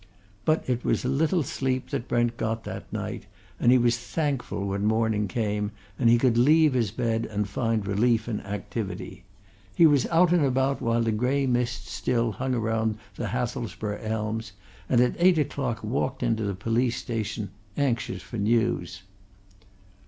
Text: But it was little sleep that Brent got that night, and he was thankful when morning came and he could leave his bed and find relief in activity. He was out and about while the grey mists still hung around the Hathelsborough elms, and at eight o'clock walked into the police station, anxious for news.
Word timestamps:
But 0.45 0.67
it 0.67 0.83
was 0.83 1.05
little 1.05 1.43
sleep 1.43 1.91
that 1.91 2.07
Brent 2.07 2.35
got 2.35 2.63
that 2.63 2.91
night, 2.91 3.27
and 3.59 3.71
he 3.71 3.77
was 3.77 3.99
thankful 3.99 4.67
when 4.69 4.83
morning 4.87 5.27
came 5.27 5.69
and 5.99 6.09
he 6.09 6.17
could 6.17 6.39
leave 6.39 6.73
his 6.73 6.89
bed 6.89 7.27
and 7.27 7.47
find 7.47 7.85
relief 7.85 8.27
in 8.27 8.41
activity. 8.41 9.25
He 9.75 9.85
was 9.85 10.07
out 10.07 10.31
and 10.33 10.43
about 10.43 10.81
while 10.81 11.03
the 11.03 11.11
grey 11.11 11.45
mists 11.45 11.91
still 11.91 12.31
hung 12.31 12.55
around 12.55 12.97
the 13.15 13.27
Hathelsborough 13.27 14.01
elms, 14.01 14.53
and 14.89 15.01
at 15.01 15.13
eight 15.19 15.37
o'clock 15.37 15.83
walked 15.83 16.23
into 16.23 16.45
the 16.45 16.55
police 16.55 16.97
station, 16.97 17.51
anxious 17.77 18.23
for 18.23 18.37
news. 18.39 19.03